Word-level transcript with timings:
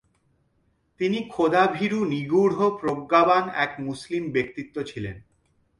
তিনি 0.99 1.19
খোদাভীরু 1.29 1.99
নিগূঢ় 2.05 2.59
প্রজ্ঞাবান 2.79 3.45
এক 3.55 3.71
মুসলিম 3.79 4.23
ব্যক্তিত্ব 4.31 4.75
ছিলেন। 4.83 5.15